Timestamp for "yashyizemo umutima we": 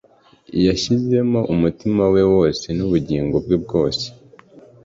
0.65-2.21